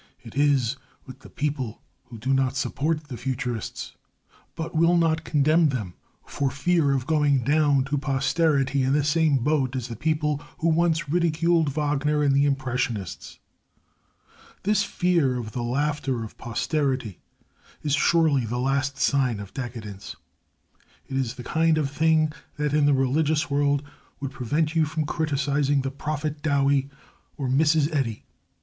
[0.23, 3.93] It is with the people who do not support the Futurists,
[4.55, 5.93] but will not condemn them
[6.25, 10.69] for fear of going down to posterity in the same boat as the people who
[10.69, 13.37] once ridiculed Wagner and the Impressionists.
[14.63, 17.19] This fear of the laughter of posterity
[17.83, 20.15] is surely the last sign of decadence.
[21.07, 23.83] It is the kind of thing that, in the religious world,
[24.19, 26.89] would prevent you from criticising the Prophet Dowie
[27.37, 28.25] or Mrs Eddy.